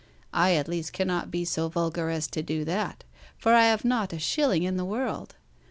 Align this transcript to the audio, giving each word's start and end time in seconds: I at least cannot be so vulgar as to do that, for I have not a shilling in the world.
I 0.33 0.55
at 0.55 0.67
least 0.67 0.93
cannot 0.93 1.29
be 1.29 1.45
so 1.45 1.69
vulgar 1.69 2.09
as 2.09 2.25
to 2.29 2.41
do 2.41 2.65
that, 2.65 3.03
for 3.37 3.53
I 3.53 3.65
have 3.65 3.85
not 3.85 4.11
a 4.13 4.17
shilling 4.17 4.63
in 4.63 4.75
the 4.75 4.83
world. 4.83 5.35